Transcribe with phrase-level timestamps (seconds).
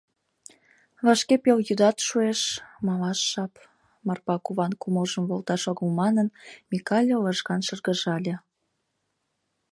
[1.05, 2.41] —Вашке пелйӱдат шуэш,
[2.87, 3.53] малаш жап,—
[4.07, 6.27] Марпа куван кумылжым волташ огыл манын,
[6.69, 8.35] Микале лыжган шыргыжале.